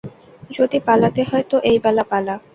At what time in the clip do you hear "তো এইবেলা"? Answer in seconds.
1.51-2.03